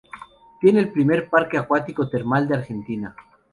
[0.59, 3.15] Tiene el primer parque acuático termal de Argentina.